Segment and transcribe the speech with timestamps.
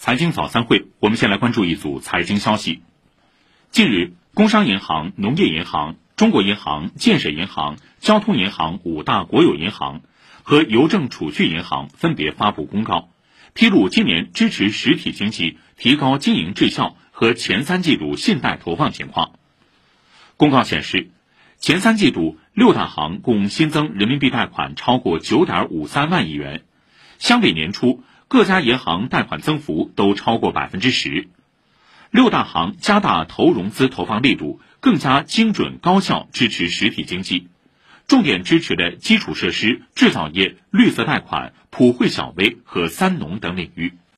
[0.00, 2.82] 财经早餐会，我们先来关注一组财经消息。
[3.72, 10.02] 近日，工商银行、农业银行、中国银行、建设银行、交通银行五大国有银行
[10.44, 13.08] 和邮政储蓄银行分别发布公告，
[13.54, 19.32] 披露今年支持实体经济、提高经营质效和前三季度信贷投放情况。
[20.36, 21.10] 公告显示，
[21.58, 26.62] 前三季度六大行共新增人民币贷款超过九点五三万亿元，
[27.18, 31.28] 相比年初，各家银行贷款增幅都超过百分之十。
[32.10, 37.48] 六大行加大投融资投放力度，更加精准高效支持实体经济，
[38.06, 43.94] 重点支持的基础设施、制造业、绿色贷款、普惠小微和三农等领域。